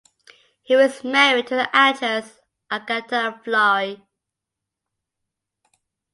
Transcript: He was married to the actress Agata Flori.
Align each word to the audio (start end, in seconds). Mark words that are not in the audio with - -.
He 0.63 0.75
was 0.75 1.03
married 1.03 1.45
to 1.45 1.55
the 1.57 1.75
actress 1.75 2.39
Agata 2.71 3.39
Flori. 3.45 4.01